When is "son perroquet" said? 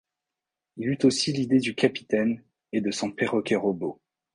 2.89-3.55